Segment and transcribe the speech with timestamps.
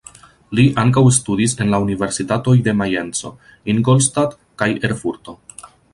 [0.59, 3.33] Li ankaŭ studis en la Universitatoj de Majenco,
[3.75, 5.37] Ingolstadt kaj Erfurto.